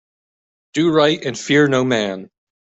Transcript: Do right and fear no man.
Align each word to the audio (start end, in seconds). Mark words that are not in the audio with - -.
Do 0.73 0.91
right 0.91 1.23
and 1.23 1.37
fear 1.37 1.67
no 1.67 1.83
man. 1.85 2.31